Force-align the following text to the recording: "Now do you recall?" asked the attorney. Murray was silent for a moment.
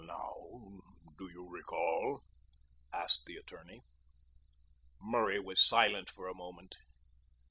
"Now 0.03 0.33
do 1.15 1.29
you 1.29 1.47
recall?" 1.47 2.23
asked 2.91 3.27
the 3.27 3.35
attorney. 3.35 3.81
Murray 4.99 5.39
was 5.39 5.63
silent 5.63 6.09
for 6.09 6.27
a 6.27 6.33
moment. 6.33 6.73